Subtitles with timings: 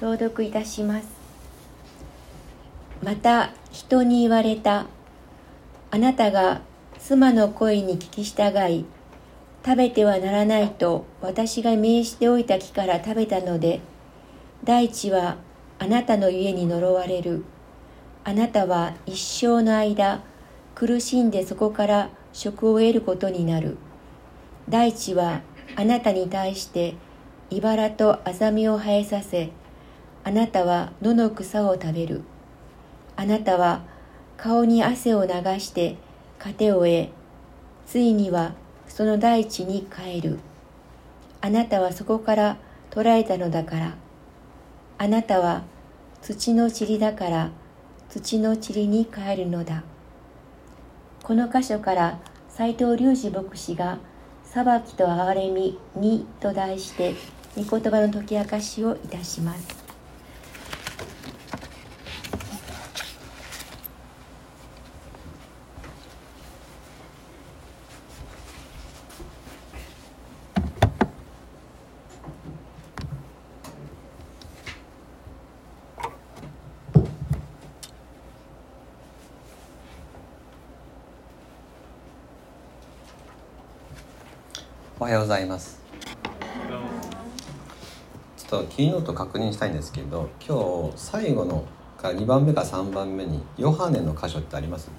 [0.00, 1.08] 朗読いたします。
[3.02, 4.86] また人に言われた。
[5.90, 6.60] あなたが
[6.98, 8.84] 妻の声に聞き従い
[9.64, 13.80] 食べてはならないと私が命じておいた木から食べたので
[14.64, 15.36] 大地は
[15.78, 17.44] あなたの家に呪われる。
[18.24, 20.22] あなたは一生の間
[20.74, 23.78] 苦しんでそこから職を得ることになる。
[24.68, 25.40] 大地は
[25.74, 26.94] あなたに対して
[27.50, 29.50] 茨とアザミを生えさせ
[30.28, 32.20] あなたは野の草を食べる？
[33.16, 33.80] あなたは
[34.36, 35.96] 顔に汗を流して
[36.38, 37.08] 糧を得
[37.86, 38.52] ついには
[38.88, 40.38] その大地に帰る。
[41.40, 42.58] あなたはそこから
[42.90, 43.94] 捕らえたのだから。
[44.98, 45.62] あなたは
[46.20, 47.50] 土の塵だから
[48.10, 49.82] 土の塵に帰るのだ。
[51.22, 52.18] この箇所から
[52.50, 53.96] 斎藤隆二牧師が
[54.44, 57.14] 「裁きと憐れみに」と題して
[57.56, 59.77] 御言葉の解き明かしをいたします。
[85.28, 85.78] ざいます。
[88.36, 91.64] ちょっとキーノート確認したいんですけど今日最後の
[91.98, 94.90] か2番目か3番目にヨハネの箇所ってあります？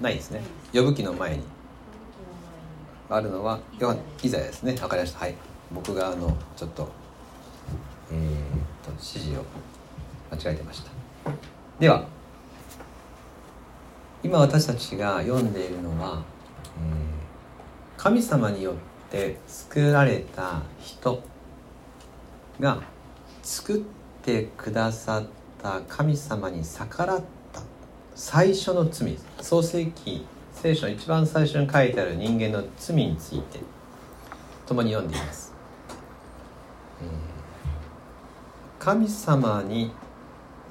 [0.00, 0.42] ないですね。
[0.72, 1.44] 呼ぶ記の前に。
[3.08, 4.74] あるのはヨハイザヤですね。
[4.82, 5.20] わかりました。
[5.20, 5.34] はい。
[5.72, 6.90] 僕があのちょっと
[8.10, 8.20] えー、っ
[8.84, 9.44] と指示を
[10.32, 10.90] 間違えてました。
[11.78, 12.06] では
[14.24, 16.24] 今私たちが読んでいるのは、
[17.96, 18.74] 神様によっ
[19.10, 21.22] て作られた人
[22.60, 22.82] が
[23.42, 23.82] 作っ
[24.22, 25.26] てくださっ
[25.62, 27.24] た神様に逆らった。
[28.14, 33.58] 最初の罪創世記聖書の一番最初に書いてある人間の罪について
[34.66, 35.52] 共に読んでいます、
[38.78, 39.90] 神様に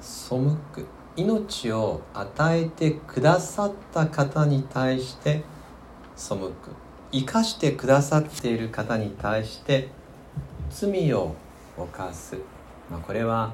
[0.00, 0.36] 背
[0.72, 0.86] く
[1.16, 5.44] 命を与えてくださった方に対して
[6.16, 6.50] 背く
[7.12, 9.88] 生かしてくださっている方に対して
[10.70, 11.34] 罪を
[11.76, 12.36] 犯す、
[12.90, 13.52] まあ、これは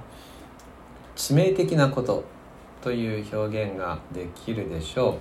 [1.17, 2.25] 致命的なこと
[2.83, 5.15] という表現ができるでしょう、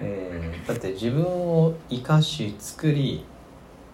[0.00, 3.24] えーだって自分を生かし作り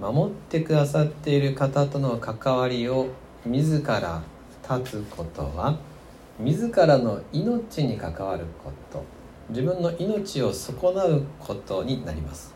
[0.00, 3.08] 守ってくださっている方との関わりを
[3.46, 4.22] 自ら
[4.68, 5.78] 立つことは
[6.38, 9.13] 自らの命に関わること。
[9.50, 12.54] 自分の命を損なうことになります。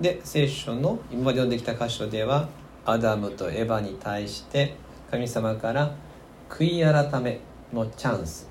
[0.00, 2.48] で聖書の今まで読んできた箇所では
[2.84, 4.74] アダムとエヴァに対して
[5.10, 5.94] 神様から
[6.48, 7.40] 悔い改め
[7.72, 8.48] のチャンス、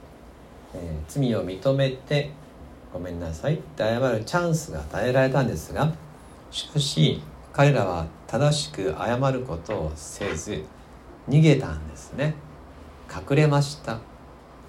[0.74, 2.32] えー罪を認めて
[2.94, 5.94] ごめんなさいって謝るチャンスが与えられたんですが
[6.52, 7.22] しかし
[7.52, 10.64] 彼らは正しく謝ることをせず
[11.30, 12.36] 逃げたんですね。
[13.10, 14.00] 隠れました。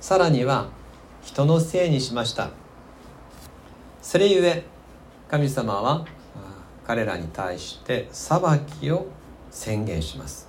[0.01, 0.69] さらには
[1.25, 2.51] 人のせいにしました。
[4.03, 4.65] それゆえ
[5.29, 6.05] 神様は
[6.87, 8.39] 彼らに対して裁
[8.81, 9.07] きを
[9.51, 10.49] 宣言します。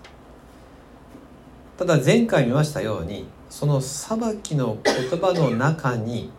[1.78, 6.30] ただ前回見ましたようにその裁きの言葉の中に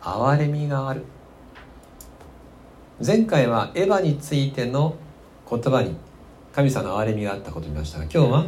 [0.00, 1.04] 憐れみがある。
[3.04, 4.94] 前回はエヴァについての
[5.48, 5.94] 言葉に
[6.54, 8.46] 神様の憐れみがあったことを見ましたが今日は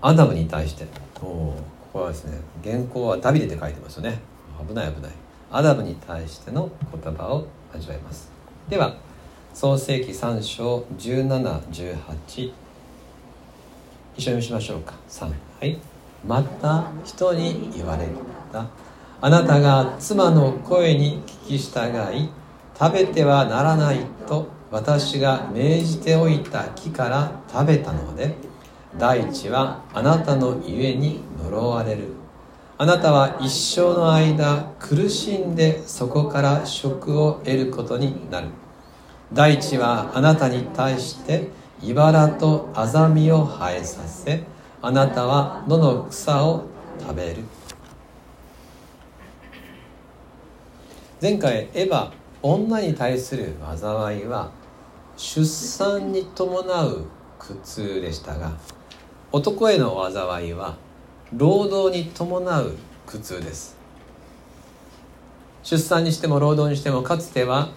[0.00, 0.86] アダムに対して。
[1.20, 1.81] おー。
[1.92, 4.18] ここはですね原稿はダビデで書いてますよね。
[4.66, 5.12] 危ない危ない。
[5.50, 8.30] アダムに対しての言葉を味わいます。
[8.68, 8.96] では
[9.52, 12.52] 創世記3章1718
[14.16, 14.94] 一緒にしましょうか。
[15.08, 15.78] 3はい。
[16.26, 18.08] また人に言われ
[18.50, 18.66] た。
[19.20, 22.30] あなたが妻の声に聞き従い
[22.78, 28.34] 食べてはならないと私が命じておいた木から食べたので
[28.98, 32.08] 大地はあなたの家に呪われる。
[32.78, 38.48] あなたは一生の間苦しんでそこから食を得ることになる。
[39.32, 41.48] 大地はあなたに対して
[41.82, 44.44] 茨とアザミを生えさせ
[44.82, 46.64] あなたは野の草を
[47.00, 47.42] 食べる。
[51.20, 52.10] 前回エヴァ
[52.42, 54.50] 女に対する災いは
[55.16, 57.06] 出産に伴う
[57.38, 58.52] 苦痛でしたが
[59.32, 60.76] 男への災いは
[61.32, 62.76] 労働に伴う
[63.06, 63.78] 苦痛です。
[65.62, 67.70] 出産にしても労働にしてもかつては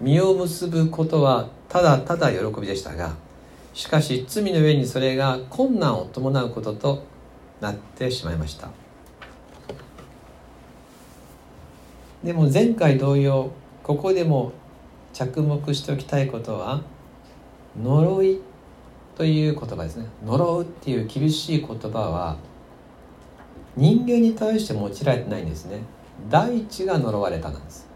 [0.00, 3.16] 実を結ぶことはただただ喜びでしたが
[3.74, 7.02] しかし罪の上にそれが困難を伴うことと
[7.60, 8.68] なってしまいました。
[12.22, 13.50] でも前回同様
[13.82, 14.52] ここでも
[15.12, 16.82] 着目しておきたいことは
[17.82, 18.40] 呪い
[19.16, 20.06] という言葉ですね。
[20.24, 22.36] 呪うっていう厳しい言葉は
[23.74, 25.80] 人間に対して用いられてないんですね。
[26.30, 27.86] 大地が呪われたなんです。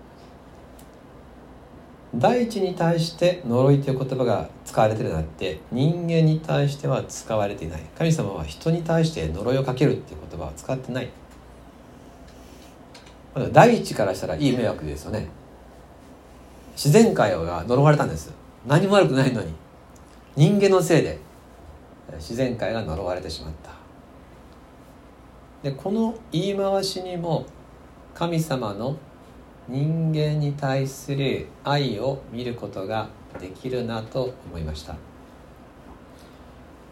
[2.14, 7.82] 大地に対して呪いという言葉が使われてるのって人間に対しては使われていない。
[7.96, 11.10] 神様は人に対して呪いをかけるっていう言葉は使ってない。
[13.52, 15.28] 大地からしたらいい迷惑ですよね。
[16.74, 18.32] 自然界が呪われたんです
[18.66, 19.52] 何も悪くないのに。
[20.36, 21.18] 人間のせいで
[22.14, 23.70] 自然界が呪われてしまった。
[25.62, 27.44] でこの言い回しにも
[28.14, 28.96] 神様の
[29.68, 34.96] 人間に対する愛を見ることができるなと思いました。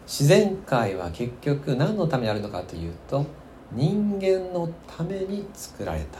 [0.05, 3.25] 自然界は結局何のためにあるのかというと
[3.71, 6.19] 人間のために作られた。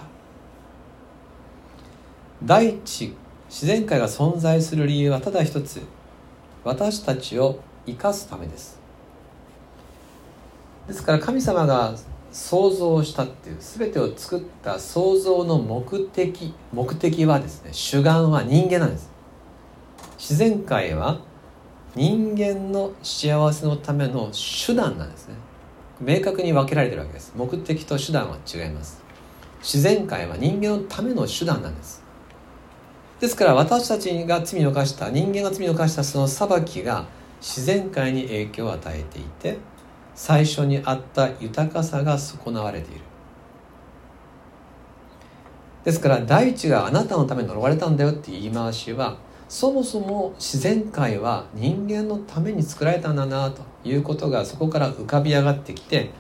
[2.44, 3.16] 第一
[3.50, 5.82] 自然界が存在する理由はただ一つ。
[6.64, 8.80] 私たちを生かすためです。
[10.88, 11.94] ですから神様が
[12.32, 19.10] 想像したっていう全てを作った創造の目的目的はですね主眼は人間なんです。
[20.18, 21.20] 自然界は
[21.96, 24.32] 人間の幸せのための
[24.66, 25.36] 手段なんですね。
[26.02, 27.34] 明確に分けられてるわけです。
[27.36, 29.02] 目的と手段は違います。
[29.62, 31.99] 自然界は人間のための手段なんです。
[33.20, 37.06] ですから私たちが罪を犯した人間が罪を犯したその裁きが
[37.42, 39.58] 自然界に影響を与えていて
[40.16, 43.02] 最初にあった豊かさが損なわれている。
[45.84, 49.18] ですから大地があなたのために呪われたんだよっていう言い回しは
[49.48, 56.12] そもそも自然界は人間のために作られたんだなということがそこから浮かび上がってきて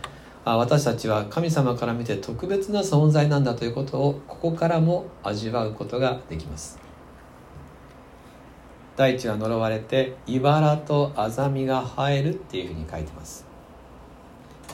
[0.45, 6.88] あ私たちは神様から見て特別な存在なんだということをここからも味わうことができます。
[8.99, 13.45] 大地は呪われて茨とアザミが生えるっていうふうに書いてます。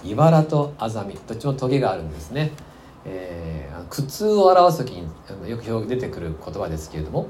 [0.04, 2.52] 茨とアザミどっちもトゲがあるんですね、
[3.06, 5.08] えー、苦痛を表す時に
[5.48, 7.28] よく出てくる言葉ですけれども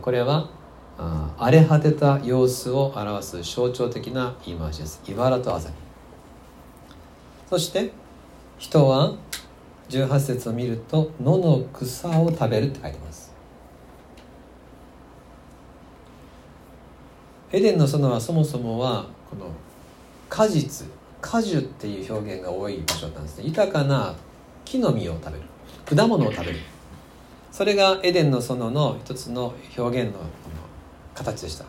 [0.00, 0.48] これは
[1.36, 5.02] 荒れ果てた様子を表す象徴的な言い回しです。
[5.06, 5.74] 茨とアザミ
[7.50, 7.92] そして
[8.56, 9.12] 人は
[9.90, 13.31] 18節を見ると野の草を食べるって書いてます。
[17.52, 19.46] エデンの園はそもそもはこの
[20.28, 20.86] 果実
[21.20, 23.44] 果樹っていう表現が多い場所なんですね。
[23.46, 24.14] 豊かな
[24.64, 25.44] 木の実を食べる。
[25.96, 26.58] 果物を食べる。
[27.52, 30.20] それがエデンの園の一つの表現の
[31.14, 31.66] 形でした。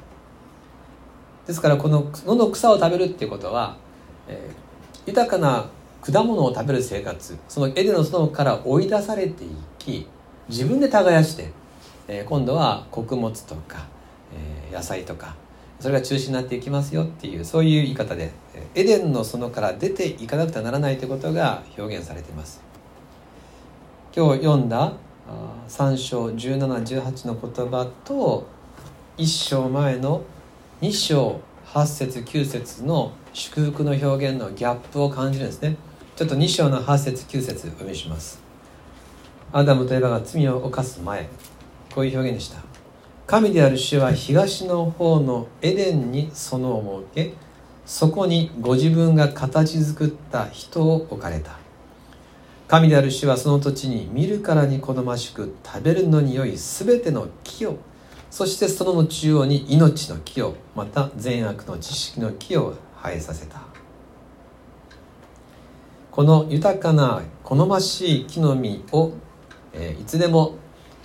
[1.45, 3.75] ですからこの野の草を食べるっていうことは、
[4.27, 5.65] えー、豊かな
[6.01, 10.07] 果物を食べる生活そのエデンの園から追い出されていき
[10.47, 11.51] 自分で耕して、
[12.07, 13.85] えー、今度は穀物とか、
[14.33, 15.35] えー、野菜とか
[15.83, 18.31] それが中心になっていきますよっていうそういう言い方で
[18.73, 22.61] エデンの園から出ていかなくてはならないということが表現されています。
[24.15, 24.93] 今日読んだ
[25.67, 28.47] 3章1718の言葉と
[29.17, 30.21] 1章前の
[30.79, 35.75] 2章8節9節の祝福の表現のギャップを感じるんですね。
[36.15, 38.41] ちょっと2章の8節9節お読みします。
[39.51, 41.27] アダムとエバが罪を犯す前
[41.93, 42.72] こういう表現でした。
[43.25, 47.33] 神である主は東の方のエデンに園を設け
[47.85, 51.57] そこにご自分が形作った人を置かれた。
[52.67, 57.77] 神である主はその土地に見るからに好ましく食べるのに良い全ての木を
[58.31, 63.61] そしてその中央に命の木をまた善悪の知識の木を生えさせた。
[66.11, 69.13] この豊かな好ましい木の実を、
[69.73, 70.55] えー、いつでも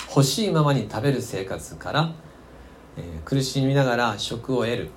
[0.09, 2.13] 欲しいままに食べる生活から、
[2.97, 4.91] えー、苦しみながら食を得る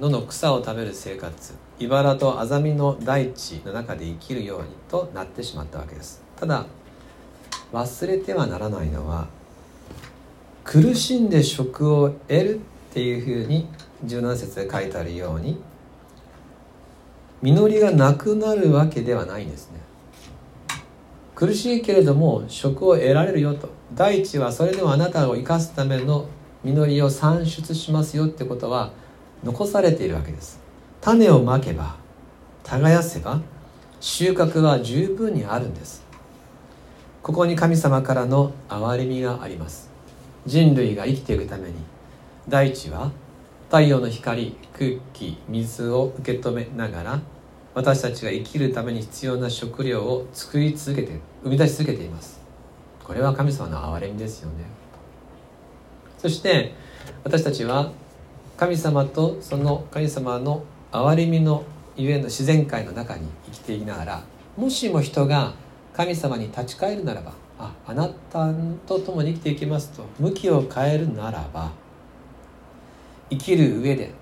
[0.00, 6.22] 野の草を食べる生活茨とアザミの大地の中で生きるようにとなってしまったわけです。
[6.36, 6.66] ただ
[7.72, 9.28] 忘れてはならないのは
[10.64, 12.58] 苦しんで食を得るっ
[12.92, 13.68] ていうふうに
[14.04, 15.60] 17節で書いてあるように
[17.42, 19.80] 実りがなくなるわけではないんですね。
[21.38, 23.68] 苦しいけれども食を得られるよと。
[23.94, 26.26] 大地はそれでもあなたを生かすための
[26.64, 28.90] 実りを産出しますよってことは
[29.44, 30.58] 残されているわけです。
[31.00, 31.94] 種をまけば
[32.64, 33.40] 耕せば
[34.00, 36.04] 収穫は十分にあるんです。
[37.22, 39.90] ここに神様からの憐れみがあります。
[40.44, 41.76] 人類が生きていくために
[42.48, 43.12] 大地は
[43.66, 47.20] 太陽の光空気水を受け止めながら
[47.74, 52.40] 私たちが生きるために必要な食料を作り続けて生み出し続けています。
[53.04, 54.64] これは神様の憐れみですよね。
[56.18, 56.74] そして
[57.24, 57.92] 私たちは
[58.56, 61.64] 神様とその神様の憐れみの
[61.96, 64.22] ゆえの自然界の中に生きていながら
[64.56, 65.54] もしも人が
[65.92, 68.52] 神様に立ち返るならばああなた
[68.86, 71.72] と共に生きていきますと向きを変えるならば
[73.30, 74.12] 生きる上で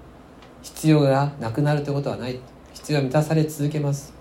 [0.63, 2.41] 必要がなくなるということはない。
[2.75, 4.16] 必要は満たされ続けます。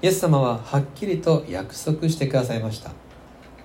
[0.00, 2.92] イエス様ははっきりと約束してくださいました。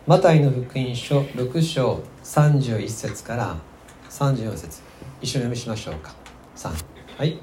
[0.08, 3.58] マタイの福音書6章31節から
[4.10, 4.82] 34節。
[5.22, 6.16] 一緒に読みしましょうか。
[6.56, 6.72] 3
[7.20, 7.38] はい。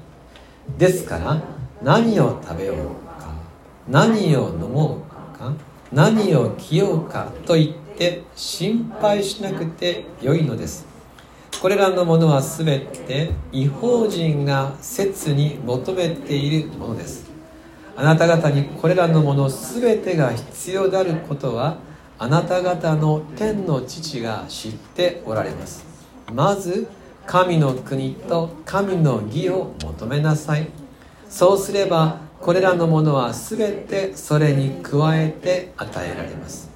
[0.77, 1.41] ですから
[1.81, 2.77] 何を食べよう
[3.21, 3.33] か。
[3.87, 4.97] 何を飲も
[5.35, 5.53] うか。
[5.93, 7.31] 何を着ようか。
[7.45, 10.85] と言って心配しなくてよいのです。
[11.61, 17.30] これらのものは全て違法人が切に求めているものです。
[18.01, 21.77] あなた方にこれらのもの全てが必要であることは
[22.17, 25.85] あなた方の天の父が知っておられます。
[26.33, 26.87] まず
[27.27, 30.69] 神の国と神の義を求めなさい。
[31.29, 36.71] そうすればこれらのものは全てそれに加えて与えられます。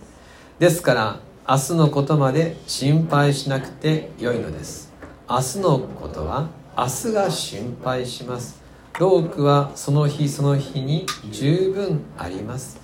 [0.59, 4.93] ですから明日のことまで心配しなくてよいのです。
[5.27, 8.64] 明日のことは明日が心配します。
[8.97, 12.79] 労苦はその日その日に十分あります。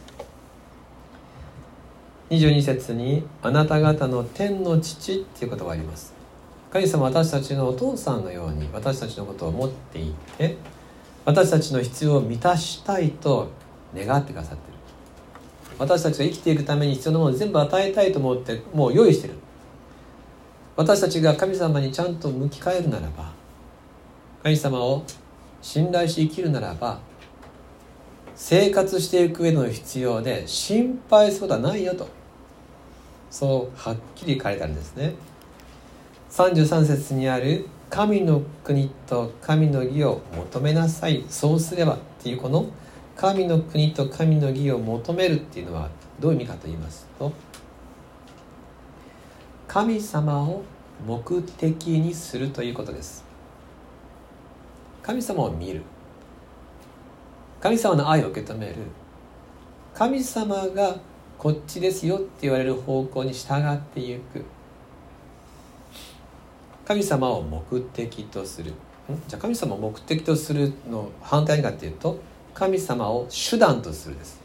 [2.30, 6.14] 22節に「あなた方の天の父」っていう言葉があります。
[6.70, 10.58] 神様私たちのお父さんのように私たちのことを思っていて
[11.24, 13.48] 私たちの必要を満たしたいと
[13.96, 14.78] 願ってくださってる。
[15.80, 19.36] 私たちが生きていくために必要なものを全部与えたいと思ってもう用意してる。
[20.76, 23.32] 私たちが神様にちゃんと向き変えるならば
[24.44, 25.04] 神様を
[25.62, 27.00] 信頼し生きるならば
[28.36, 32.08] 生活していく上の必要で心配することはないよと。
[33.30, 35.14] そうはっきり書かれたんですね。
[36.32, 41.24] 33節にある「神の国と神の義を求めなさい。
[41.30, 42.66] そうすれば」っていうこの
[43.16, 45.90] 「神の国と神の義を求める」っていうのは
[46.20, 47.32] どういう意味かと言いますと
[49.68, 50.64] 神様を
[51.06, 53.31] 目的にするということです。
[55.04, 55.82] 神様を見る。
[57.60, 58.76] 神様の愛を受け止める。
[59.94, 60.98] 神様が
[61.38, 64.46] こっちですよって言われる方向に従っていく。
[66.86, 68.74] 神様を目的とする。
[69.28, 72.20] じゃあ神様を目的とするの反対かっていうと
[72.54, 74.40] 神様を手段とするです。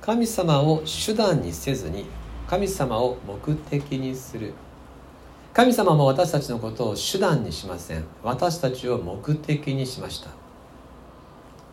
[0.00, 2.06] 神様を手段にせずに
[2.46, 4.52] 神様を目的にする。
[5.52, 8.04] 神様も私たちのことを手段にしません。
[8.22, 10.30] 私たちを目的にしました。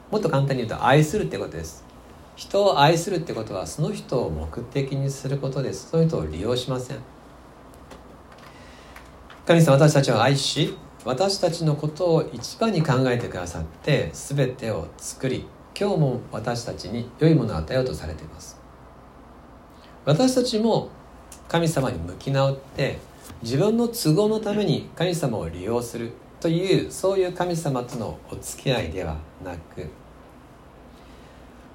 [0.09, 1.85] もっと簡単に言うと愛するってことです。
[2.35, 5.89] 人を愛するってことはその人を目的にすることです。
[5.91, 6.97] その人を利用しません。
[9.45, 15.45] 神様私たちを愛し私たちのことを一番に考えてくださって全てを作り
[15.79, 18.59] 今日も私たちに良いものを与えようとされています。
[20.03, 20.89] 私たちも
[21.47, 22.97] 神様に向き直って
[23.41, 29.87] 自分の都合のために神様を利用するというそういう神様とのお付き合いではなく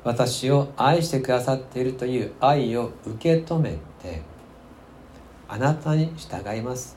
[0.04, 4.22] 私を愛してくださっているという愛を受け止めて
[5.48, 6.96] あなたに従います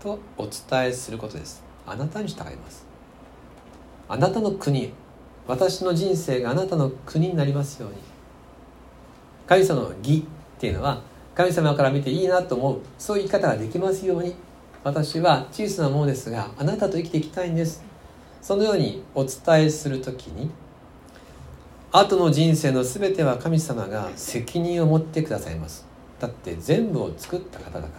[0.00, 1.62] とお伝えすることです。
[1.86, 2.84] あなたに従います。
[4.08, 4.92] あなたの国
[5.46, 7.96] 私の人生があなたの国になりますように。
[9.46, 11.00] 神様の義っていうのは
[11.34, 14.34] 神様から見ていいなと思うそういう生き方ができますように
[14.84, 17.84] 私は小さなものですがあなたと生きていきたいんです。
[18.40, 20.50] そのようにお伝えする時に
[21.92, 25.86] 後の人生の全ては神様が責任を持ってくださいます。
[26.18, 27.90] だって全部を作った方だから。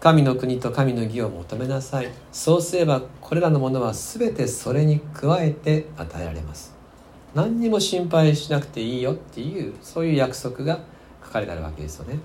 [0.00, 2.12] 神の国と神の義を求めなさい。
[2.32, 6.75] そうすればこれらのものは全てそれに加えて与えられます。
[7.36, 10.80] 何にも心配しなくていいよっていうそういう約束が
[11.22, 12.18] 書かれてあるわけですよね。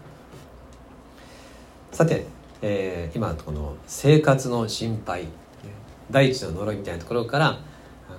[1.91, 2.25] さて、
[2.61, 5.27] えー、今この生活の心配
[6.09, 7.59] 第一の呪いみたいなところから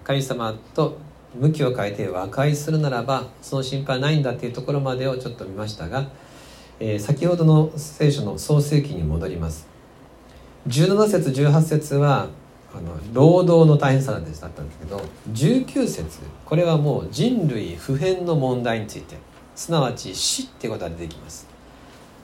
[0.05, 0.99] 神様と
[1.35, 6.11] 向きを変えて和解するならばその心配ないんだっていうところまでをちょっと見ましたが、
[6.79, 9.67] えー、先ほどの聖書の創世記に戻ります。
[10.69, 12.29] 17節18節は
[12.75, 15.03] あの労働の大変さなんですだったんですけど
[15.33, 16.21] 19節。
[16.45, 19.17] これはもう人類普遍の問題について。
[19.55, 21.47] すなわち死ってことが出てきます。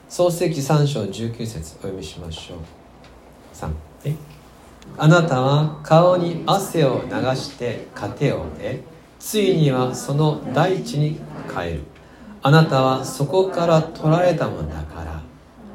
[0.07, 2.57] 創世記3章19節お読みしましょう。
[3.53, 3.69] 3
[4.97, 8.81] あなたは顔に汗を流して糧を得
[9.19, 11.83] ついにはその大地に帰る。
[12.41, 15.21] あなたはそこから取られたものだから。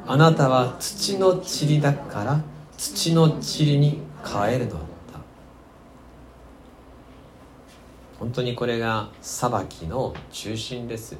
[0.07, 2.41] あなたは土の塵だから
[2.77, 4.77] 土の塵に帰るのだ
[8.19, 11.17] 本当にこれが裁きの中心です。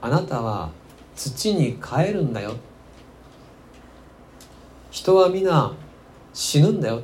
[0.00, 0.70] あなたは
[1.14, 2.54] 土に帰るんだよ。
[4.90, 5.72] 人は皆
[6.32, 7.02] 死ぬんだよ。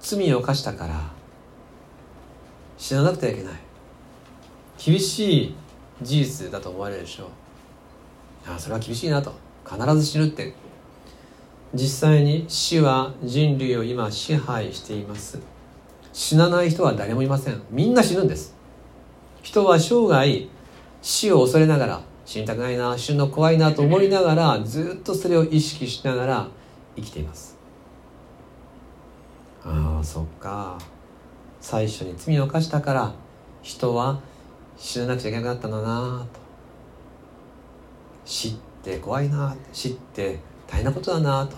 [0.00, 1.12] 罪を犯したから。
[2.78, 3.54] 死ななくてはいけない。
[4.82, 5.54] 厳しい
[6.02, 7.28] 事実だと思われるでしょう。
[8.46, 9.32] ああそれは厳しいなと。
[9.64, 10.54] 必ず死ぬって
[11.74, 15.40] 実際に死は人類を今支配しています。
[16.12, 17.60] 死なない人は誰もいません。
[17.70, 18.54] みんな死ぬんです。
[19.42, 20.48] 人は生涯
[21.02, 26.48] 死を恐れながら死にたくないな死ぬの怖いなと思いながらずっとそれを意識しながら
[26.96, 27.56] 生きています。
[29.64, 30.78] ああそっか。
[31.60, 33.12] 最初に罪を犯したから
[33.62, 34.20] 人は
[34.76, 36.40] 死ななくちゃいけなくなったんだなと。
[38.24, 41.56] 死って怖いな死って大変なことだなと、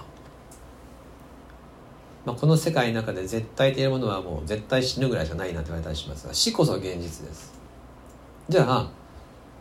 [2.26, 7.54] まあ、この世界の中で絶対というものはもう絶対死ぬぐらいしかないなと言われたりしますが死こそ現実です。
[8.48, 8.90] じゃあ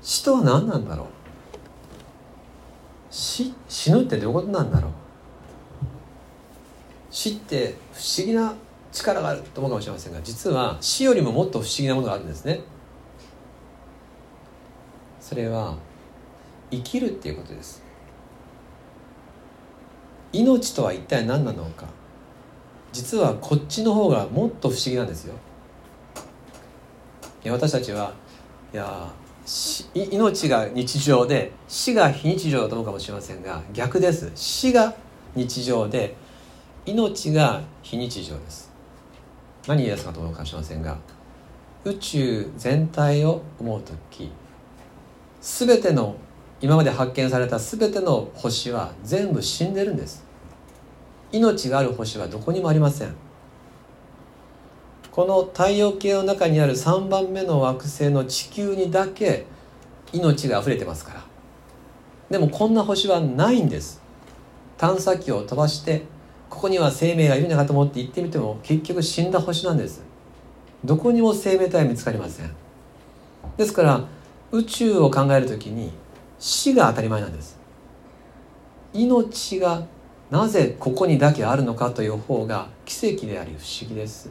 [0.01, 1.07] 死とは何なんだろう？
[3.11, 4.91] 死死ぬってどういうことなんだろう？
[7.11, 8.55] 死って不思議な
[8.91, 12.61] 力があると思うかもしれませんが実は死よりももっと不思議なものがあるんですね。
[15.21, 15.77] それは
[16.71, 17.83] 生きるっていうことです。
[20.33, 21.85] 命とは一体何なのか？
[22.95, 25.33] 実はこっちの方がもっと不思議なんですよ。
[27.47, 28.13] 私たちは
[28.73, 29.11] いや
[29.93, 34.31] 命が日常で死が非日常だと思うかもしれませんが逆です。
[34.33, 34.95] 死が
[35.35, 36.15] 日常で
[36.85, 38.71] 命が非日常です。
[39.67, 40.97] 何言い出すかと思うかもしれませんが
[41.83, 44.31] 宇宙全体を思う時
[45.41, 46.15] 全ての
[46.61, 50.24] 今まで発見された全ての星は全部死んでるんです。
[51.31, 53.15] 命がある星はどこにもありません。
[55.11, 59.45] この太陽系の中にある3番目の惑星の地球にだけ
[60.11, 61.23] 命が溢れてますから。
[62.29, 64.01] でもこんな星はないんです。
[64.77, 66.03] 探査機を飛ばして
[66.49, 70.03] ここには生命がいるんじゃないかと思って行ってみても結局死んだ星なんです。
[70.83, 72.51] どこにも生命体見つかりません。
[73.57, 74.03] ですから
[74.51, 75.91] 宇宙を考える時に
[76.39, 77.57] 死が当たり前なんです。
[78.93, 79.83] 命が
[80.29, 84.29] なぜここにだけあるのかという方が奇跡であり不思議です。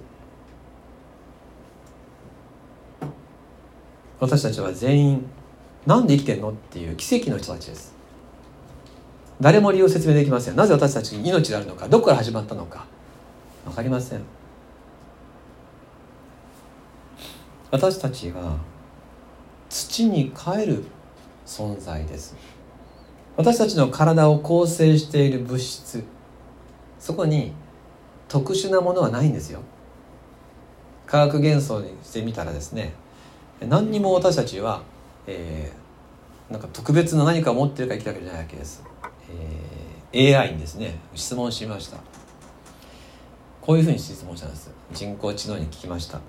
[4.21, 5.27] 私たちは全員
[5.87, 7.95] なんで生きてんのっていう奇跡の人たちです。
[9.41, 10.57] 誰も理由を説明できません。
[10.57, 12.87] なぜ私たちに命があるのかどこから始まったのか。
[13.65, 14.21] 分かりません。
[17.71, 18.57] 私たちは
[19.69, 20.85] 土に帰る
[21.45, 22.37] 存在です。
[23.37, 26.05] 私たちの体を構成している物質
[26.99, 27.53] そこに
[28.29, 29.61] 特殊なものはないんですよ。
[31.07, 32.95] 化学元素にしてみたらですね
[33.61, 34.83] 何にも私たちは、
[35.27, 38.83] えー、なんか特別な何かを持ってるから生きたわけじゃないわけです、
[40.13, 41.99] えー、AI にですね質問しました。
[43.61, 44.71] こういうふうに質問したんです。
[44.93, 46.21] 人工知能に聞きました。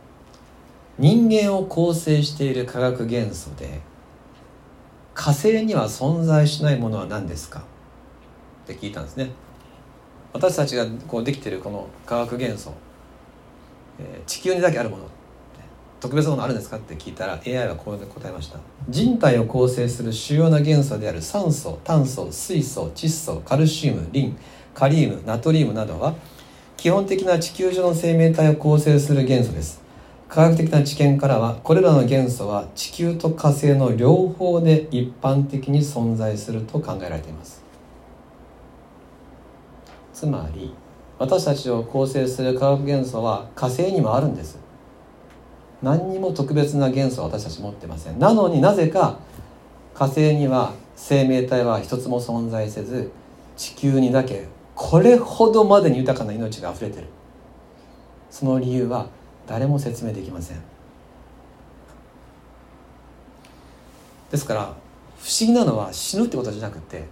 [0.97, 3.81] 人間を構成している化学元素で
[5.15, 7.61] 火星には存在しないものは何ですか？
[7.61, 7.63] っ
[8.67, 9.31] て聞いたんですね。
[10.33, 12.73] 私たちがこうできてるこの化学元素、
[13.97, 15.05] えー、地球にだけあるもの。
[16.01, 16.77] 特別なものあるんですか？
[16.77, 18.59] って聞いたら AI はこう答えました。
[18.89, 24.37] 人体を構成する主要な元素である酸素炭素水素窒素カルシウムリン
[24.73, 26.13] カリウムナトリウムなどは
[26.75, 29.81] 基本的な地球上の生命体を構成する元素です。
[30.35, 37.63] 科学的な知見からはこれらの元素は地球と火星の両方で一般的に存在すると考えられています。
[40.13, 40.73] つまり
[41.19, 44.59] 私たちを構成する化学元素は火星にもあるんです。
[45.81, 48.19] 何にも特別な元素は私たち持ってません。
[48.19, 49.19] なのになぜか
[49.93, 53.09] 火星には生命体は一つも存在せず
[53.55, 57.07] 地球にだけこれほどまでに豊かな命があふれてる。
[58.29, 59.07] その理由は
[59.47, 60.61] 誰も説明できません。
[64.31, 64.65] ですから不
[65.29, 67.05] 思議なのは死ぬってことじゃなくて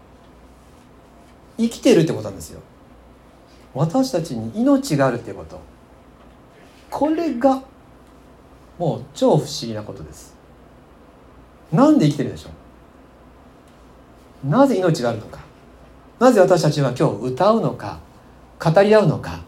[1.57, 2.61] 生きてるってことなんですよ。
[3.73, 5.59] 私たちに命があるっていうこと。
[6.89, 7.61] これが
[8.77, 10.35] もう超不思議なことです。
[11.71, 12.49] なんで生きてるでしょ
[14.45, 14.47] う。
[14.49, 15.39] なぜ命があるのか。
[16.19, 17.99] なぜ私たちは今日歌うのか
[18.59, 19.41] 語り合うのか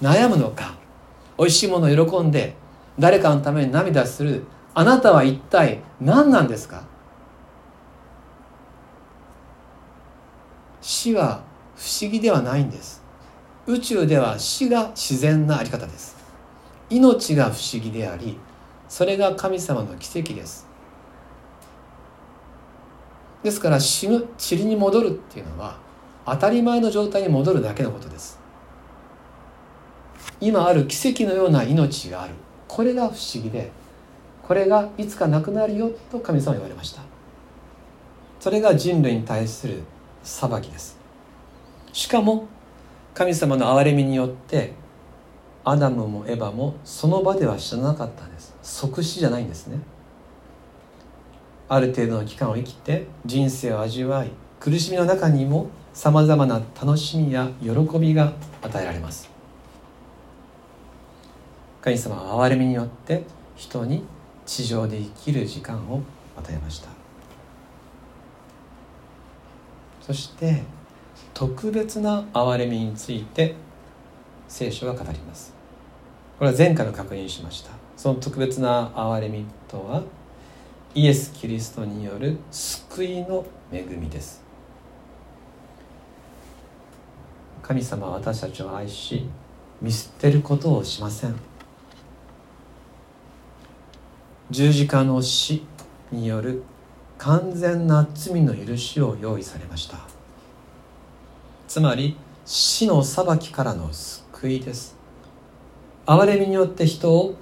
[0.00, 0.81] 悩むのか。
[1.42, 2.54] 美味しいものを喜んで
[3.00, 6.84] 誰かのために涙するあなたは一体何なんですか？
[10.80, 11.42] 死は
[11.74, 13.02] 不思議ではないんです。
[13.66, 16.16] 宇宙では死が自然なあり方です。
[16.90, 18.38] 命が不思議であり
[18.88, 20.68] それが神様の奇跡です。
[23.42, 25.76] ですから死ぬ塵に戻るっていうのは
[26.24, 28.40] 当たり前の状態に戻るだけのことです。
[30.42, 32.34] 今ある奇跡のような命がある。
[32.66, 33.70] これが不思議で
[34.42, 37.02] これがいつかなくなるよと神様は言われました。
[38.40, 39.84] それが人類に対する
[40.24, 40.98] 裁きです。
[41.92, 42.48] しかも
[43.14, 44.72] 神様の憐れみによって
[45.64, 48.52] アダムもエバもその場では死ななかったんです。
[48.62, 49.78] 即死じゃないんですね。
[51.68, 59.31] ある程度の期間を生きて人生を味わい苦しみの中にもさまざまな楽しみや喜びが与えられます。
[61.82, 63.24] 神様は憐れみによって
[63.56, 64.04] 人に
[64.46, 66.00] 地上で生きる時間を
[66.36, 66.88] 与えました。
[70.00, 70.62] そして
[71.34, 73.56] 特別な憐れみについて
[74.46, 75.52] 聖書が語ります。
[76.38, 77.72] これは前回の確認しました。
[77.96, 80.02] その特別な憐れみとは
[80.94, 84.40] イエス・キリストによる救いの恵みです。
[87.60, 89.26] 神様は私たちを愛し
[89.80, 91.51] 見捨てることをしません。
[94.52, 95.64] 十字架の死
[96.10, 96.62] による
[97.16, 99.96] 完全な罪の許しを用意されました。
[101.66, 104.94] つまり死の裁きからの救いです。
[106.04, 107.34] 憐れみによって人を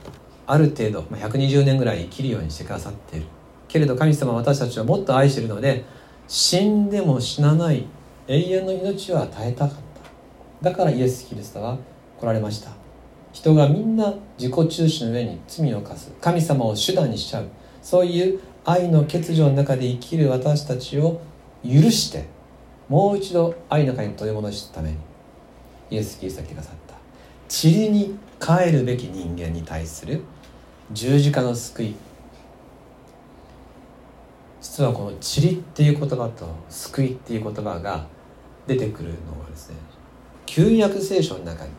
[0.46, 3.26] ある程度120年ぐらい生きるようにしてくださっている。
[3.66, 5.84] けれど神様は私たちをもっと愛しているので
[6.28, 7.86] 死んでも死なない
[8.28, 9.76] 永遠の命を与えたかっ
[10.62, 10.70] た。
[10.70, 11.76] だからイエス・キリストは
[12.20, 12.79] 来られました。
[13.32, 16.10] 人がみんな自己中心の上に罪を犯す。
[16.20, 17.44] 神様を手段にしちゃう。
[17.82, 21.20] そういう愛の欠如の中で生きる私たちを
[21.64, 22.26] 許して
[22.88, 24.96] もう一度愛の中に取り戻すために
[25.90, 26.94] イエス・キリストが来てくださった。
[27.48, 30.22] 塵に帰るべき人間に対する
[30.92, 31.94] 十字架の救い。
[34.60, 38.06] 実はこの「塵」っていう言葉と「救い」っていう言葉が
[38.66, 39.76] 出てくるのはですね
[40.44, 41.70] 旧約聖書の中に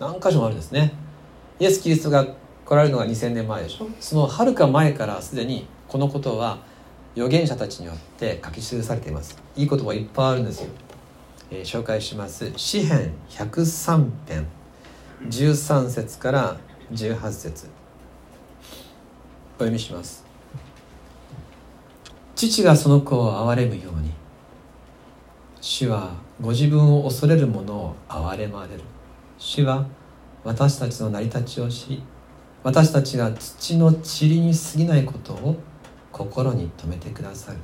[0.00, 0.94] 何箇所もあるんですね。
[1.58, 2.26] イエス・キリストが
[2.64, 3.86] 来られるのが2000年前でしょ。
[4.00, 6.58] そのはるか前からすでにこのことは
[7.14, 9.36] 預言者たちによって書き記されています。
[9.56, 10.70] いい言葉いっぱいあるんですよ、
[11.50, 12.50] えー、紹介します。
[12.56, 14.46] 詩編103編
[15.28, 16.56] 13節から
[16.92, 17.66] 18節。
[19.56, 20.24] お読みします。
[22.34, 24.12] 父がその子を憐れむように。
[25.60, 28.80] 主はご自分を恐れる者を憐れまれる。
[29.40, 29.86] 主は
[30.44, 32.02] 私たちの成り立ちを知り
[32.62, 35.56] 私たちが土の塵に過ぎないことを
[36.12, 37.58] 心に留めてくださる。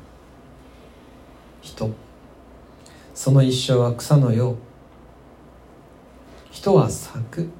[1.61, 1.91] 人。
[3.15, 4.57] その一生は草のよう
[6.51, 7.51] 人は咲く。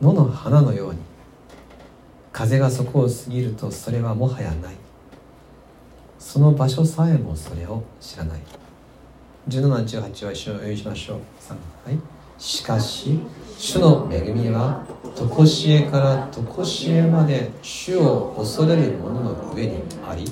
[0.00, 1.00] 野の花のように。
[2.30, 4.76] 風がそこを過ぎるとそれはもはやない。
[6.20, 8.40] その場所さえもそれを知らない。
[9.48, 11.18] 1718は一緒にお読みしましょう。
[11.84, 11.98] はい。
[12.40, 13.20] しかし
[13.62, 14.82] 主の恵みは
[15.14, 20.24] 常しえから常しえまで主を恐れる者の上にあり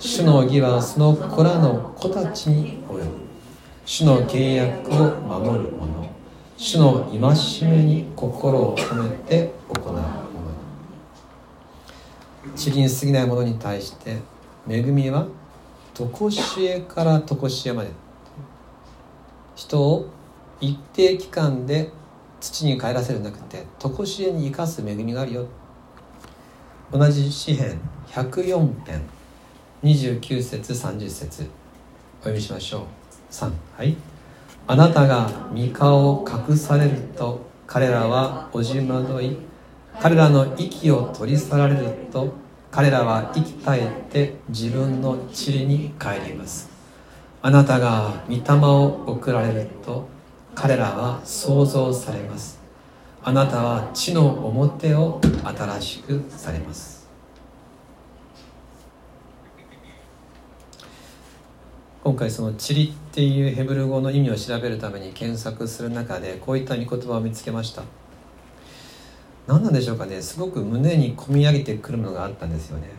[0.00, 3.04] 主の義はその子らの子たちに及ぶ。
[3.84, 6.10] 主の契約を守る者
[6.56, 10.02] 主の戒めに心を込めて行う者
[12.56, 14.16] 地に過ぎない者に対して
[14.68, 15.28] 恵みは
[15.94, 17.90] 常しえから常しえまで。
[19.54, 20.08] 人を
[20.60, 21.92] 一定期間で
[22.44, 25.46] 土に帰らせるんじゃなくて常しえに生かす恵みがあるよ。
[26.92, 29.02] 同じ詩篇104編
[29.82, 31.42] 29節30節。
[32.20, 32.82] お読みしましょう。
[33.30, 33.96] 3はい。
[34.66, 39.38] あなたが御顔を隠されると彼らはおじまどい。
[39.98, 42.34] 彼らの息を取り去られると
[42.70, 46.68] 彼らは生き絶えて自分の塵に帰ります。
[47.40, 50.13] あなたが御霊を送られると
[50.54, 52.60] 彼らは創造されます。
[53.22, 57.08] あなたは地の表を新しくされます。
[62.02, 67.82] 今回その「チリ」っていうヘブル語の意味を調べるために検索する中でこういった御言葉を見つけました。
[69.46, 70.20] 何なんでしょうかね。
[70.20, 72.90] すごく胸に込み上げてくるものがあったんですよね。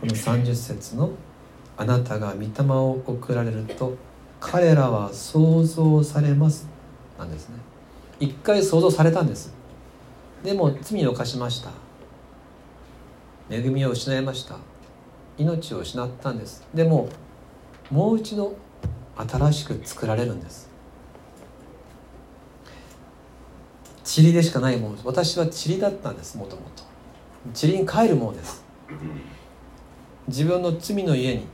[0.00, 1.10] この30節の
[1.76, 3.94] 「あなたが御霊を送られると
[4.40, 6.68] 彼らは想像されます」
[7.18, 7.56] なんですね。
[8.18, 9.52] 一回想像されたんです。
[10.42, 11.70] でも罪を犯しました。
[13.50, 14.56] 恵みを失いました。
[15.38, 16.64] 命を失ったんです。
[16.74, 17.08] でも
[17.90, 18.56] もう一度
[19.16, 20.68] 新しく作られるんです。
[24.16, 26.84] 塵でしかないもの私は塵だったんですもともと。
[27.60, 28.64] 塵に帰るものです。
[30.28, 31.46] 自分の罪の家に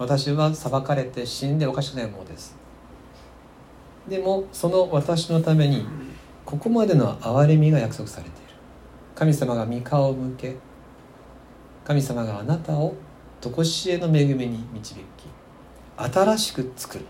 [0.00, 2.56] 私は裁かれて死んでおかしくないものです。
[4.08, 5.84] でもその私のために
[6.46, 8.54] ここまでの憐れみが約束されている。
[9.14, 10.56] 神様が御顔を向け
[11.84, 12.94] 神様があなたを
[13.42, 15.00] 常しえの恵みに導き
[15.98, 17.04] 新しく作る。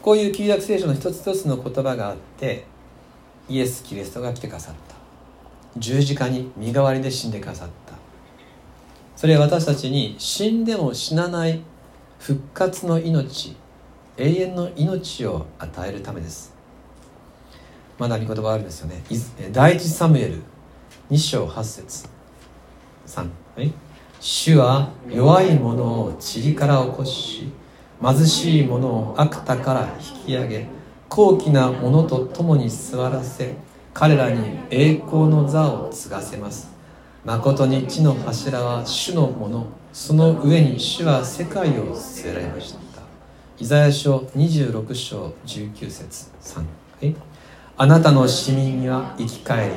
[0.00, 2.66] こういう旧約聖書の一つ一つの言葉があって
[3.48, 4.94] イエス・キリストが来てくださった。
[5.76, 7.81] 十字架に身代わりで死んでくださった。
[9.22, 11.62] それは私たちに死んでも死なない
[12.18, 13.54] 復活の命
[14.16, 16.52] 永遠の命を与えるためです。
[18.00, 19.00] まだ見言葉あるんですよね。
[19.52, 20.42] 第一サムエル
[21.12, 22.08] 2章8節。
[23.06, 23.72] 3はい。
[24.18, 27.52] 主は弱い者を塵から起こし
[28.02, 30.66] 貧しい者を悪田から引き上げ
[31.08, 33.54] 高貴な者と共に座らせ
[33.94, 36.71] 彼らに栄光の座を継がせます。
[37.24, 39.66] 誠に地の柱は主のもの。
[39.92, 42.80] その上に主は世界を据えられました。
[43.60, 46.32] イザヤ書26章19節
[47.00, 47.14] 3、
[47.76, 49.72] あなたの市民は生き返り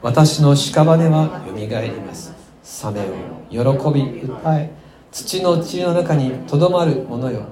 [0.00, 2.32] 私の屍はよみがえります。
[2.62, 3.04] サメを
[3.50, 4.70] 喜び歌え
[5.10, 7.46] 土の塵の中にとどまる者よ。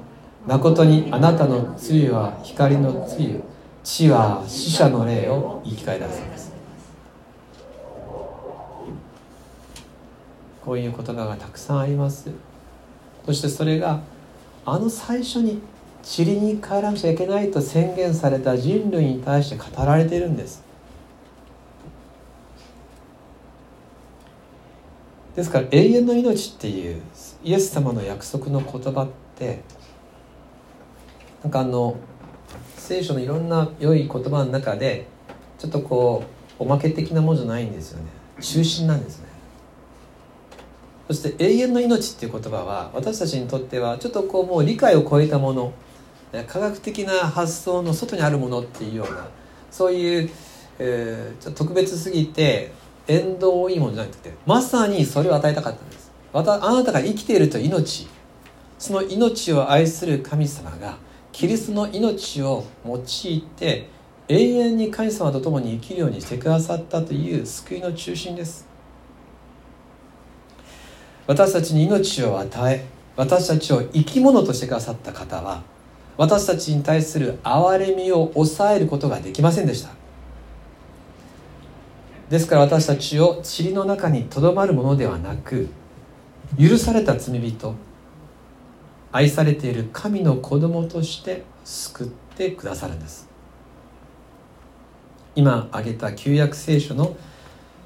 [0.47, 3.43] 誠にあなたの罪は光の罪
[3.83, 6.54] 地は死者の霊を生き返らせます。
[10.65, 12.31] こういう言葉がたくさんあります。
[13.27, 14.01] そしてそれが
[14.65, 15.61] あの最初に
[16.05, 20.63] 塵に帰らなくちゃいけないと宣言された人類に対して語られているんです。
[25.35, 27.03] ですから永遠の命っていう
[27.43, 29.61] イエス様の約束の言葉って
[31.43, 31.97] なんかあの
[32.77, 35.09] 聖書のいろんな良い言葉の中で
[35.59, 36.23] ちょっとこ
[36.59, 38.07] うおまけ的なものじゃないんですよね。
[38.41, 39.24] 中心なんです
[41.09, 45.73] そして永遠の命っていう言葉は私たちにとってはちょっとこうもう理解を超えたもの
[46.47, 49.29] 科学的な発想の外にあるものっていうような
[49.71, 50.31] そういう、
[50.79, 52.73] えー、ちょっと特別すぎて
[53.07, 56.11] 縁遠いものじゃなくてまさにそれを与えたかったんです。
[56.33, 58.09] またあなたが生きていると命
[58.79, 60.97] その命を愛する神様が
[61.31, 63.89] キリストの命を用いて
[64.29, 68.74] 永遠に神様と共に生きるようにしてくださったという救いの中心です。
[71.27, 72.85] 私たちに命を与え
[73.17, 75.63] 私たちを生き物としてくださった方は
[76.17, 79.91] 私たちに対する憐れみを抑えることができませんでした。
[82.29, 85.69] ですから私たちを塵の中にとどまるものではなく
[86.59, 87.75] 許された罪人
[89.13, 93.29] 愛されている神の子供として救ってくださるんです。
[95.37, 97.17] 今挙げた旧約聖書の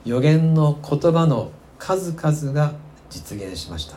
[0.04, 2.72] 予言の言葉の数々が
[3.10, 3.96] 実現しました。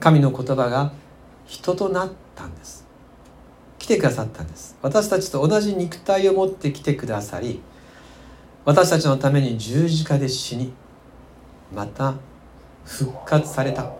[0.00, 0.92] 神の言葉が
[1.46, 2.86] 人となったんです。
[3.78, 4.76] 来てくださったんです。
[4.82, 7.60] 私たちと同じ肉体を持って来てくださり
[8.64, 10.72] 私たちのために十字架で死に
[11.72, 12.14] また
[12.84, 13.92] 復活された、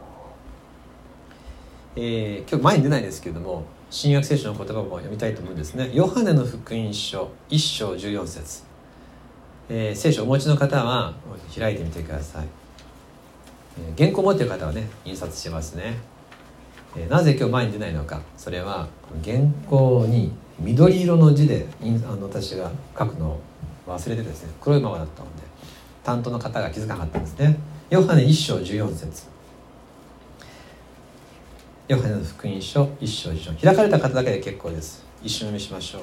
[1.94, 5.90] えー、今日前に出ないですけれども新約聖書の言葉も読みたいと思うんですね。
[5.94, 8.64] ヨハネの福音書1章14節、
[9.68, 11.14] えー、聖書をお持ちの方は
[11.56, 12.46] 開いてみてください、
[13.96, 15.98] 原稿を持っている方はね印刷しますね。
[17.10, 18.20] なぜ今日前に出ないのか。
[18.36, 18.88] それは
[19.24, 21.84] 原稿に緑色の字であ
[22.14, 23.40] の私が書くのを
[23.86, 25.42] 忘れてですね黒いままだったので
[26.02, 27.58] 担当の方が気づかなかったんですね。
[27.90, 29.24] ヨハネ1章14節。
[31.88, 35.04] ヨハネの福音書1章14開かれた方だけで結構です。
[35.22, 36.02] 一緒に見しましょう。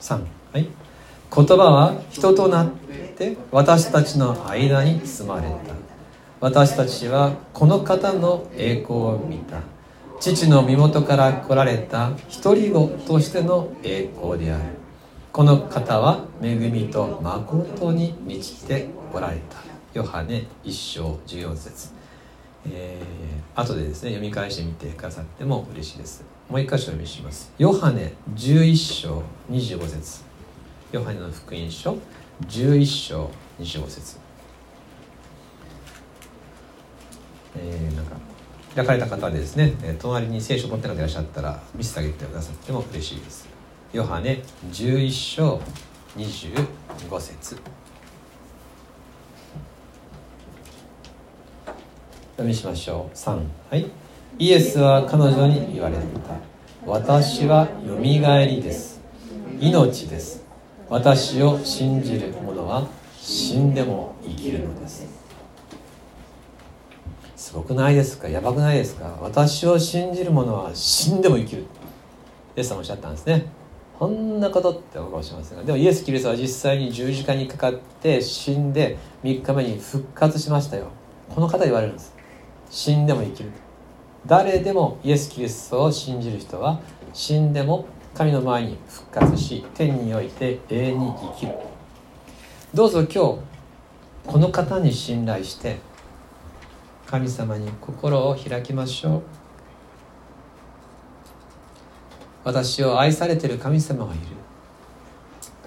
[0.00, 0.20] 3
[0.52, 0.68] はい。
[1.34, 2.70] 言葉は人となっ
[3.16, 5.79] て私たちの間に住まれた。
[6.40, 9.60] 私たちはこの方の栄光を見た。
[10.20, 14.64] 父の身元から来られた一人子としての栄光である。
[15.32, 19.58] この方は恵みと誠に満ちておられた。
[19.92, 21.90] ヨハネ一章14節。
[22.70, 26.24] えー、後でですね読み返してみてくださっても嬉しいです。
[26.48, 27.52] もう一箇所読みします。
[27.58, 30.22] ヨハネ11章25節。
[30.90, 31.98] ヨハネの福音書
[32.46, 34.29] 11章25節。
[37.62, 38.16] えー、なんか
[38.74, 39.74] 開かれた方でですね。
[40.00, 43.48] 隣に聖書持っていらっしゃったら見せてあげてくださっても嬉しいです。
[43.92, 45.60] ヨハネ11章
[46.16, 47.56] 25節。
[52.32, 53.16] 読みしましょう。
[53.16, 53.86] 3はい。
[54.38, 56.02] イエスは彼女に言われた。
[56.86, 59.00] 私はよみがえりです。
[59.60, 60.42] 命です。
[60.88, 62.88] 私を信じる者は
[63.20, 65.19] 死んでも生きるのです。
[67.40, 68.28] すごくないですか？
[68.28, 69.16] やばくないですか？
[69.18, 71.62] 私を信じる者は死んでも生きる。
[72.54, 73.46] イエス様おっしゃったんですね。
[73.98, 75.62] こんなことって僕はしますが。
[75.62, 80.88] でもイエス・キリストは実際に十字架にかかって死んで3日目に復活しましたよ。
[81.34, 82.14] この方言われるんです。
[82.68, 83.50] 死んでも生きる。
[84.26, 86.78] 誰でもイエス・キリストを信じる人は
[87.14, 91.52] 死んでも神の前に復活し天において永遠に生きる。
[92.74, 93.38] どうぞ今日
[94.26, 95.78] この方に信頼して
[97.10, 99.22] 神様に心を開きましょう。
[102.44, 104.26] 私を愛されている神様がいる。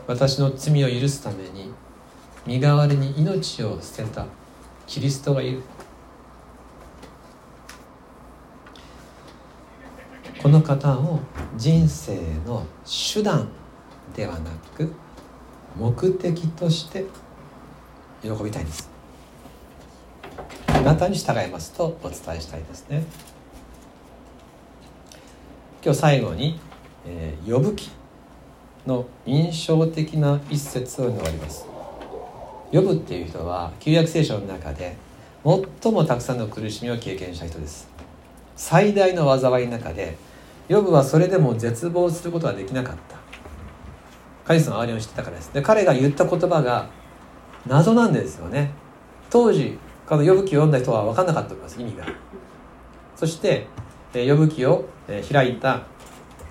[0.07, 1.73] 私の罪を許すために
[2.47, 4.25] 身代わりに命を捨てた
[4.87, 5.61] キリストがいる。
[10.41, 11.19] この方を
[11.57, 13.49] 人生の手段
[14.15, 14.93] ではなく
[15.77, 17.03] 目的として
[18.21, 18.92] 喜びたいんです。
[20.83, 23.05] あなたに従いますとお伝えしたいですね。
[25.81, 26.59] 今日最後に
[27.07, 27.89] 「えー、呼ぶ記」
[28.85, 31.65] の印象的な一節を終わります。
[32.73, 34.97] 呼ぶっていう人は旧約聖書の中で
[35.81, 37.87] 最もたくさんの苦しみを経験した人です。
[38.57, 40.17] 最大の災いの中で
[40.67, 43.15] ヨブはそれでも絶望することはできなかった。
[44.45, 45.53] 神様はあれを知ってたからです。
[45.53, 46.89] で彼が言った言葉が
[47.65, 48.71] 謎なんですよね。
[49.29, 52.05] 当時この呼ぶ記を読んだ人は分かんなかったと思います意味が。
[53.15, 53.67] そして
[54.13, 54.85] 呼ぶ記を
[55.31, 55.83] 開いた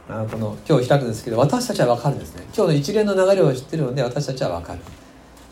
[0.08, 2.42] あこの今日開くんですけど私たちは分かるんですね。
[2.54, 4.80] 今日の一連の流れを知ってるので私たちは分かる。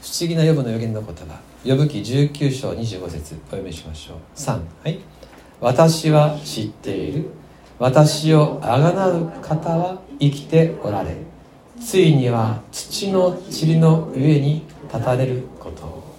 [0.02, 1.38] 不思議な呼ぶの予言の言葉。
[1.64, 4.16] 呼ぶ記19章25節お読みしましょう。
[4.34, 4.98] 3はい。
[5.60, 7.30] 私は知っている。
[7.78, 11.16] 私をあがなう方は生きておられ。
[11.80, 16.09] ついには土の塵の上に立たれることを。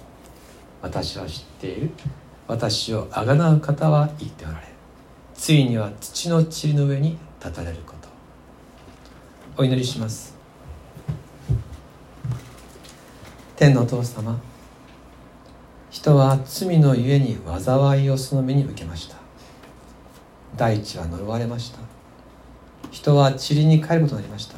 [0.82, 1.90] 私は知っている。
[2.48, 4.66] 私をあがなう方は言っておられ
[5.34, 8.08] ついには土の塵の上に立たれること。
[9.56, 10.36] お祈りします。
[13.56, 14.40] 天のお父様
[15.90, 19.16] 人は罪のゆえに災いをその目に受けました。
[20.56, 21.78] 大地は呪われました。
[22.90, 24.56] 人は塵に帰ることになりました。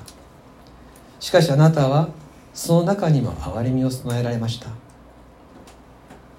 [1.21, 2.09] しかしあなたは
[2.55, 4.84] その中にも憐れみを備えられました。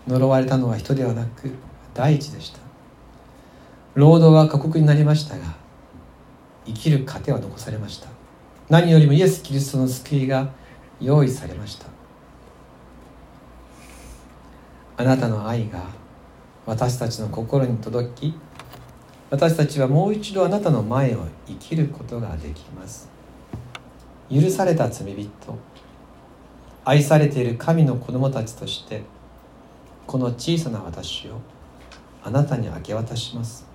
[0.08, 1.52] 呪われたのは人ではなく
[1.94, 2.60] 大地でした。
[3.96, 5.56] 労働は過酷になりましたが
[6.66, 8.10] 生きる糧は残されました。
[8.70, 10.50] 何よりもイエス・キリストの救いが
[11.00, 11.88] 用意されました。
[14.98, 15.84] あなたの愛が
[16.66, 18.34] 私たちの心に届き
[19.30, 23.10] 私たちはもう一度あなたの前を生きることができます。
[24.32, 25.30] 許された罪人
[26.84, 29.04] 愛されている神の子供たちとして
[30.08, 31.40] この小さな私を
[32.24, 33.66] あなたに明け渡します。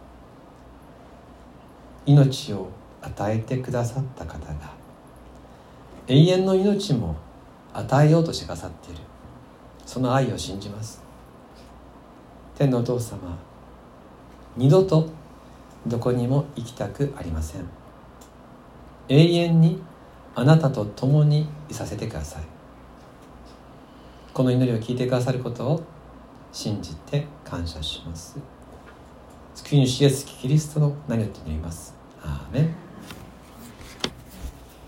[2.07, 2.71] 命を
[3.03, 4.73] 与えてくださった方が
[6.09, 7.17] 永遠の命も
[7.73, 9.01] 与えようとしてくださっている。
[9.87, 11.03] その愛を信じます。
[12.57, 13.39] 天のお父様
[14.57, 15.09] 二度と
[15.87, 17.65] どこにも行きたくありません。
[19.09, 19.83] 永遠に
[20.35, 22.43] あなたと共にいさせてください。
[24.33, 25.83] この祈りを聞いてくださることを
[26.53, 28.39] 信じて感謝します。
[29.55, 31.95] 救い主イエスキリストの名によって祈ります。
[32.23, 32.90] アーメン。